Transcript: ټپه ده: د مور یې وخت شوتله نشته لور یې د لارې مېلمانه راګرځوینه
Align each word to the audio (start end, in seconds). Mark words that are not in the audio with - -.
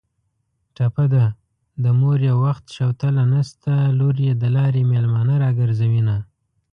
ټپه 0.75 1.05
ده: 1.13 1.25
د 1.83 1.85
مور 1.99 2.19
یې 2.27 2.33
وخت 2.43 2.65
شوتله 2.75 3.23
نشته 3.33 3.73
لور 3.99 4.15
یې 4.25 4.33
د 4.41 4.43
لارې 4.57 4.81
مېلمانه 4.91 5.35
راګرځوینه 5.43 6.15